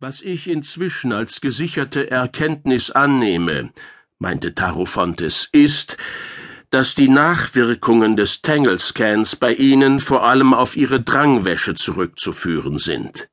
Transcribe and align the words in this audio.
Was 0.00 0.20
ich 0.22 0.46
inzwischen 0.46 1.12
als 1.12 1.40
gesicherte 1.40 2.08
Erkenntnis 2.08 2.92
annehme, 2.92 3.72
meinte 4.20 4.54
Tarofontes, 4.54 5.48
ist, 5.50 5.96
dass 6.70 6.94
die 6.94 7.08
Nachwirkungen 7.08 8.14
des 8.14 8.40
Tangle-Scans 8.40 9.34
bei 9.34 9.54
Ihnen 9.54 9.98
vor 9.98 10.22
allem 10.22 10.54
auf 10.54 10.76
Ihre 10.76 11.00
Drangwäsche 11.02 11.74
zurückzuführen 11.74 12.78
sind. 12.78 13.28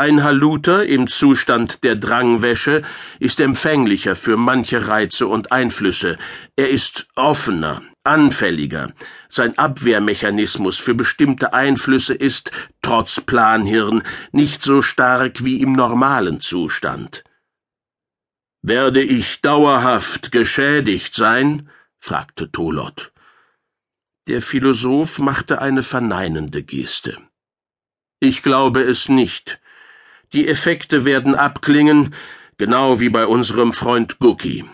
Ein 0.00 0.24
Haluter 0.24 0.86
im 0.86 1.08
Zustand 1.08 1.84
der 1.84 1.94
Drangwäsche 1.94 2.80
ist 3.18 3.38
empfänglicher 3.38 4.16
für 4.16 4.38
manche 4.38 4.88
Reize 4.88 5.26
und 5.26 5.52
Einflüsse, 5.52 6.16
er 6.56 6.70
ist 6.70 7.06
offener, 7.16 7.82
anfälliger, 8.02 8.94
sein 9.28 9.58
Abwehrmechanismus 9.58 10.78
für 10.78 10.94
bestimmte 10.94 11.52
Einflüsse 11.52 12.14
ist, 12.14 12.50
trotz 12.80 13.20
Planhirn, 13.20 14.02
nicht 14.32 14.62
so 14.62 14.80
stark 14.80 15.44
wie 15.44 15.60
im 15.60 15.74
normalen 15.74 16.40
Zustand. 16.40 17.22
Werde 18.62 19.02
ich 19.02 19.42
dauerhaft 19.42 20.32
geschädigt 20.32 21.14
sein? 21.14 21.68
fragte 21.98 22.50
Tolot. 22.50 23.12
Der 24.28 24.40
Philosoph 24.40 25.18
machte 25.18 25.60
eine 25.60 25.82
verneinende 25.82 26.62
Geste. 26.62 27.18
Ich 28.18 28.42
glaube 28.42 28.80
es 28.80 29.10
nicht. 29.10 29.60
Die 30.32 30.46
Effekte 30.46 31.04
werden 31.04 31.34
abklingen, 31.34 32.14
genau 32.56 33.00
wie 33.00 33.08
bei 33.08 33.26
unserem 33.26 33.72
Freund 33.72 34.18
Guki. 34.20 34.64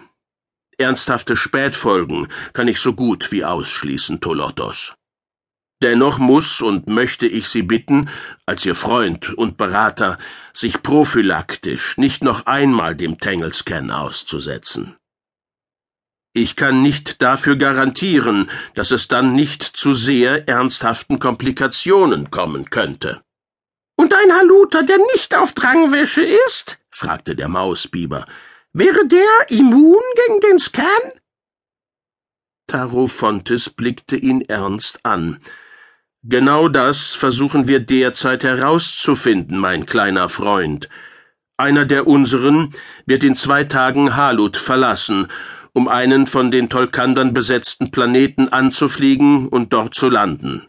Ernsthafte 0.76 1.36
Spätfolgen 1.36 2.28
kann 2.52 2.68
ich 2.68 2.80
so 2.80 2.92
gut 2.92 3.32
wie 3.32 3.44
ausschließen, 3.44 4.20
Tolotos. 4.20 4.94
Dennoch 5.82 6.18
muss 6.18 6.60
und 6.60 6.88
möchte 6.88 7.26
ich 7.26 7.48
Sie 7.48 7.62
bitten, 7.62 8.10
als 8.44 8.64
Ihr 8.66 8.74
Freund 8.74 9.30
und 9.32 9.56
Berater, 9.56 10.18
sich 10.52 10.82
prophylaktisch 10.82 11.96
nicht 11.96 12.22
noch 12.22 12.46
einmal 12.46 12.94
dem 12.94 13.18
Tangle-Scan 13.18 13.90
auszusetzen. 13.90 14.96
Ich 16.34 16.54
kann 16.56 16.82
nicht 16.82 17.22
dafür 17.22 17.56
garantieren, 17.56 18.50
dass 18.74 18.90
es 18.90 19.08
dann 19.08 19.34
nicht 19.34 19.62
zu 19.62 19.94
sehr 19.94 20.48
ernsthaften 20.48 21.18
Komplikationen 21.18 22.30
kommen 22.30 22.68
könnte. 22.68 23.22
Und 23.96 24.14
ein 24.14 24.32
Haluter, 24.32 24.82
der 24.82 24.98
nicht 25.14 25.34
auf 25.34 25.52
Drangwäsche 25.52 26.22
ist? 26.22 26.78
fragte 26.90 27.34
der 27.34 27.48
Mausbiber. 27.48 28.26
Wäre 28.72 29.06
der 29.06 29.48
immun 29.48 30.02
gegen 30.26 30.40
den 30.40 30.58
Scan? 30.58 31.12
Tarofontes 32.66 33.70
blickte 33.70 34.16
ihn 34.16 34.42
ernst 34.42 35.00
an. 35.04 35.38
Genau 36.22 36.68
das 36.68 37.14
versuchen 37.14 37.68
wir 37.68 37.80
derzeit 37.80 38.44
herauszufinden, 38.44 39.58
mein 39.58 39.86
kleiner 39.86 40.28
Freund. 40.28 40.88
Einer 41.56 41.86
der 41.86 42.06
unseren 42.06 42.74
wird 43.06 43.24
in 43.24 43.34
zwei 43.34 43.64
Tagen 43.64 44.16
Halut 44.16 44.56
verlassen, 44.56 45.28
um 45.72 45.88
einen 45.88 46.26
von 46.26 46.50
den 46.50 46.68
Tolkandern 46.68 47.32
besetzten 47.32 47.90
Planeten 47.90 48.48
anzufliegen 48.48 49.48
und 49.48 49.72
dort 49.72 49.94
zu 49.94 50.10
landen. 50.10 50.66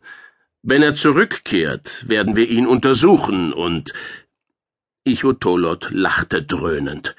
Wenn 0.64 0.82
er 0.82 0.96
zurückkehrt, 0.96 2.08
werden 2.08 2.36
wir 2.36 2.50
ihn 2.50 2.68
untersuchen 2.68 3.54
und 3.54 3.94
Ichotolot 5.04 5.90
lachte 5.92 6.44
dröhnend. 6.44 7.16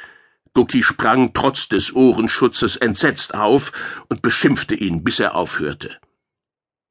Ducky 0.55 0.83
sprang 0.83 1.33
trotz 1.33 1.69
des 1.69 1.94
Ohrenschutzes 1.94 2.77
entsetzt 2.77 3.34
auf 3.34 3.72
und 4.09 4.22
beschimpfte 4.22 4.75
ihn, 4.75 5.05
bis 5.05 5.20
er 5.20 5.34
aufhörte. 5.34 5.98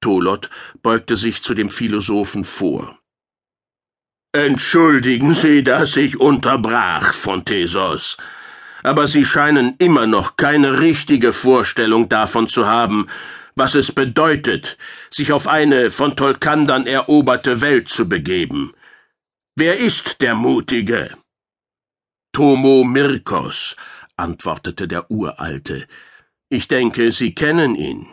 Tolot 0.01 0.49
beugte 0.81 1.15
sich 1.15 1.43
zu 1.43 1.53
dem 1.53 1.69
Philosophen 1.69 2.43
vor. 2.43 2.97
Entschuldigen 4.31 5.33
Sie, 5.33 5.63
dass 5.63 5.97
ich 5.97 6.19
unterbrach, 6.19 7.13
Fontesos, 7.13 8.17
aber 8.83 9.07
Sie 9.07 9.25
scheinen 9.25 9.75
immer 9.79 10.07
noch 10.07 10.37
keine 10.37 10.79
richtige 10.79 11.33
Vorstellung 11.33 12.09
davon 12.09 12.47
zu 12.47 12.67
haben, 12.67 13.07
was 13.57 13.73
es 13.73 13.91
bedeutet, 13.91 14.77
sich 15.09 15.33
auf 15.33 15.47
eine 15.47 15.89
von 15.89 16.15
Tolkandern 16.15 16.85
eroberte 16.85 17.59
Welt 17.61 17.89
zu 17.89 18.07
begeben. 18.07 18.73
Wer 19.55 19.79
ist 19.79 20.21
der 20.21 20.35
Mutige? 20.35 21.09
Tomo 22.33 22.83
Mirkos, 22.83 23.75
antwortete 24.15 24.87
der 24.87 25.09
Uralte. 25.09 25.87
Ich 26.49 26.67
denke, 26.67 27.11
Sie 27.11 27.33
kennen 27.33 27.75
ihn. 27.75 28.07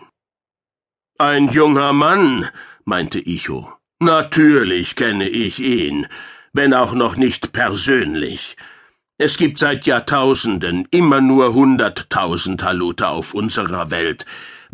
Ein 1.19 1.51
junger 1.51 1.93
Mann, 1.93 2.49
meinte 2.85 3.19
Icho. 3.19 3.71
Natürlich 4.01 4.97
kenne 4.97 5.29
ich 5.29 5.61
ihn, 5.61 6.07
wenn 6.55 6.73
auch 6.73 6.95
noch 6.95 7.17
nicht 7.17 7.53
persönlich. 7.53 8.57
Es 9.19 9.37
gibt 9.37 9.59
seit 9.59 9.87
Jahrtausenden 9.87 10.89
immer 10.91 11.21
nur 11.21 11.55
hunderttausend 11.55 12.63
Haluter 12.63 13.11
auf 13.11 13.35
unserer 13.35 13.91
Welt. 13.91 14.27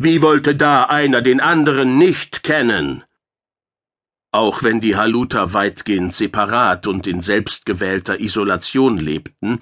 Wie 0.03 0.23
wollte 0.23 0.55
da 0.55 0.85
einer 0.85 1.21
den 1.21 1.39
anderen 1.39 1.99
nicht 1.99 2.41
kennen? 2.41 3.03
Auch 4.31 4.63
wenn 4.63 4.81
die 4.81 4.95
Haluter 4.95 5.53
weitgehend 5.53 6.15
separat 6.15 6.87
und 6.87 7.05
in 7.05 7.21
selbstgewählter 7.21 8.19
Isolation 8.19 8.97
lebten, 8.97 9.59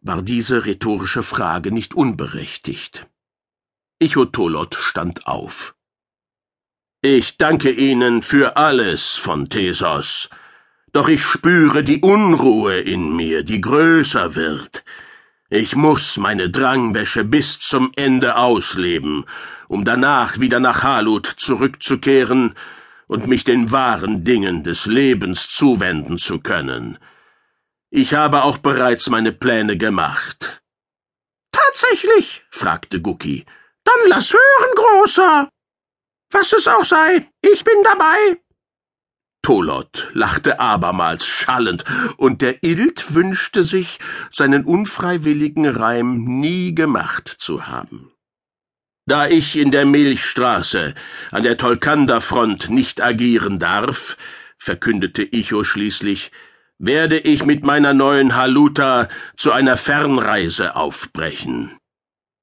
war 0.00 0.22
diese 0.22 0.64
rhetorische 0.64 1.22
Frage 1.22 1.70
nicht 1.70 1.92
unberechtigt. 1.92 3.06
Ichotolot 3.98 4.74
stand 4.74 5.26
auf. 5.26 5.74
Ich 7.02 7.36
danke 7.36 7.70
Ihnen 7.70 8.22
für 8.22 8.56
alles, 8.56 9.16
von 9.16 9.50
Thesos, 9.50 10.30
doch 10.94 11.08
ich 11.08 11.22
spüre 11.22 11.84
die 11.84 12.00
Unruhe 12.00 12.80
in 12.80 13.14
mir, 13.14 13.42
die 13.42 13.60
größer 13.60 14.34
wird. 14.34 14.82
Ich 15.54 15.76
muss 15.76 16.16
meine 16.16 16.50
Drangwäsche 16.50 17.22
bis 17.22 17.60
zum 17.60 17.92
Ende 17.94 18.34
ausleben, 18.34 19.24
um 19.68 19.84
danach 19.84 20.40
wieder 20.40 20.58
nach 20.58 20.82
Halut 20.82 21.28
zurückzukehren 21.28 22.56
und 23.06 23.28
mich 23.28 23.44
den 23.44 23.70
wahren 23.70 24.24
Dingen 24.24 24.64
des 24.64 24.86
Lebens 24.86 25.48
zuwenden 25.48 26.18
zu 26.18 26.40
können. 26.40 26.98
Ich 27.90 28.14
habe 28.14 28.42
auch 28.42 28.58
bereits 28.58 29.08
meine 29.08 29.30
Pläne 29.30 29.76
gemacht. 29.76 30.60
Tatsächlich? 31.52 32.42
fragte 32.50 33.00
Gucki. 33.00 33.46
Dann 33.84 34.08
lass 34.08 34.32
hören, 34.32 34.74
Großer. 34.74 35.48
Was 36.32 36.52
es 36.52 36.66
auch 36.66 36.84
sei, 36.84 37.28
ich 37.42 37.62
bin 37.62 37.80
dabei. 37.84 38.43
Tolot 39.44 40.10
lachte 40.14 40.58
abermals 40.58 41.26
schallend, 41.26 41.84
und 42.16 42.42
der 42.42 42.64
Ilt 42.64 43.14
wünschte 43.14 43.62
sich, 43.62 44.00
seinen 44.32 44.64
unfreiwilligen 44.64 45.66
Reim 45.66 46.24
nie 46.24 46.74
gemacht 46.74 47.28
zu 47.28 47.68
haben. 47.68 48.10
Da 49.06 49.28
ich 49.28 49.56
in 49.56 49.70
der 49.70 49.84
Milchstraße 49.84 50.94
an 51.30 51.42
der 51.42 51.58
Tolkanderfront 51.58 52.70
nicht 52.70 53.02
agieren 53.02 53.58
darf, 53.58 54.16
verkündete 54.56 55.22
Icho 55.22 55.62
schließlich, 55.62 56.32
werde 56.78 57.18
ich 57.18 57.44
mit 57.44 57.64
meiner 57.64 57.92
neuen 57.92 58.34
Haluta 58.34 59.08
zu 59.36 59.52
einer 59.52 59.76
Fernreise 59.76 60.74
aufbrechen. 60.74 61.76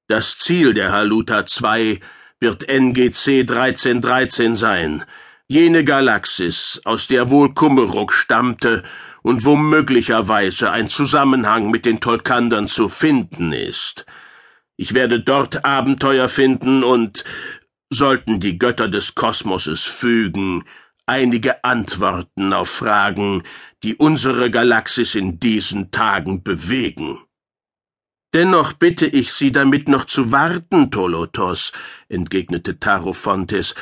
Das 0.06 0.38
Ziel 0.38 0.72
der 0.72 0.92
Haluta 0.92 1.46
2 1.46 2.00
wird 2.38 2.68
NGC 2.68 3.40
1313 3.40 4.54
sein, 4.54 5.04
jene 5.52 5.84
Galaxis, 5.84 6.80
aus 6.86 7.08
der 7.08 7.30
wohl 7.30 7.52
Kummeruk 7.52 8.14
stammte 8.14 8.82
und 9.20 9.44
wo 9.44 9.54
möglicherweise 9.54 10.70
ein 10.70 10.88
Zusammenhang 10.88 11.70
mit 11.70 11.84
den 11.84 12.00
Tolkandern 12.00 12.68
zu 12.68 12.88
finden 12.88 13.52
ist. 13.52 14.06
Ich 14.78 14.94
werde 14.94 15.20
dort 15.20 15.66
Abenteuer 15.66 16.28
finden 16.28 16.82
und, 16.82 17.24
sollten 17.90 18.40
die 18.40 18.56
Götter 18.56 18.88
des 18.88 19.14
Kosmoses 19.14 19.82
fügen, 19.82 20.64
einige 21.04 21.62
Antworten 21.64 22.54
auf 22.54 22.70
Fragen, 22.70 23.42
die 23.82 23.94
unsere 23.96 24.50
Galaxis 24.50 25.14
in 25.14 25.38
diesen 25.38 25.90
Tagen 25.90 26.42
bewegen. 26.42 27.18
Dennoch 28.32 28.72
bitte 28.72 29.04
ich 29.04 29.34
Sie 29.34 29.52
damit 29.52 29.88
noch 29.88 30.06
zu 30.06 30.32
warten, 30.32 30.90
Tolotos, 30.90 31.72
entgegnete 32.08 32.80
Tarofontes, 32.80 33.74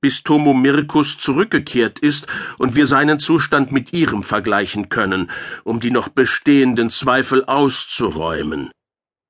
bis 0.00 0.22
Tomomirkus 0.22 1.18
zurückgekehrt 1.18 1.98
ist 1.98 2.26
und 2.58 2.76
wir 2.76 2.86
seinen 2.86 3.18
Zustand 3.18 3.72
mit 3.72 3.92
Ihrem 3.92 4.22
vergleichen 4.22 4.88
können, 4.88 5.30
um 5.64 5.80
die 5.80 5.90
noch 5.90 6.08
bestehenden 6.08 6.90
Zweifel 6.90 7.44
auszuräumen. 7.44 8.70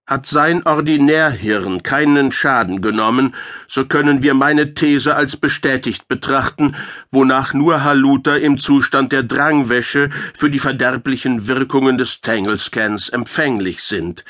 Hat 0.06 0.26
sein 0.26 0.64
Ordinärhirn 0.64 1.82
keinen 1.82 2.30
Schaden 2.30 2.80
genommen, 2.80 3.34
so 3.66 3.86
können 3.86 4.22
wir 4.22 4.34
meine 4.34 4.74
These 4.74 5.16
als 5.16 5.36
bestätigt 5.36 6.06
betrachten, 6.06 6.76
wonach 7.10 7.54
nur 7.54 7.82
Haluta 7.82 8.36
im 8.36 8.56
Zustand 8.58 9.10
der 9.10 9.24
Drangwäsche 9.24 10.10
für 10.32 10.48
die 10.48 10.60
verderblichen 10.60 11.48
Wirkungen 11.48 11.98
des 11.98 12.20
Tangle-Scans 12.20 13.08
empfänglich 13.08 13.82
sind. 13.82 14.24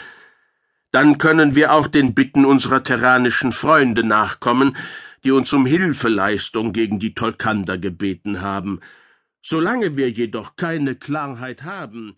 Dann 0.93 1.19
können 1.19 1.55
wir 1.55 1.75
auch 1.75 1.89
den 1.89 2.15
Bitten 2.15 2.47
unserer 2.47 2.83
terranischen 2.83 3.53
Freunde 3.53 4.03
nachkommen, 4.03 4.79
die 5.27 5.33
uns 5.33 5.53
um 5.53 5.67
Hilfeleistung 5.67 6.73
gegen 6.73 7.01
die 7.01 7.13
Tolkander 7.13 7.79
gebeten 7.79 8.43
haben. 8.43 8.79
Solange 9.43 9.97
wir 9.97 10.09
jedoch 10.09 10.55
keine 10.55 10.95
Klarheit 10.95 11.65
haben, 11.65 12.15